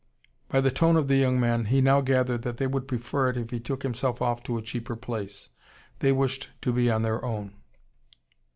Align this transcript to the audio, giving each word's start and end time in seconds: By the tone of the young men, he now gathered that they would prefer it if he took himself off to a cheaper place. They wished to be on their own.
By 0.49 0.61
the 0.61 0.71
tone 0.71 0.97
of 0.97 1.07
the 1.07 1.15
young 1.17 1.39
men, 1.39 1.65
he 1.65 1.79
now 1.79 2.01
gathered 2.01 2.41
that 2.41 2.57
they 2.57 2.65
would 2.65 2.87
prefer 2.87 3.29
it 3.29 3.37
if 3.37 3.51
he 3.51 3.59
took 3.59 3.83
himself 3.83 4.19
off 4.19 4.41
to 4.45 4.57
a 4.57 4.61
cheaper 4.63 4.95
place. 4.95 5.49
They 5.99 6.11
wished 6.11 6.49
to 6.63 6.73
be 6.73 6.89
on 6.89 7.03
their 7.03 7.23
own. 7.23 7.53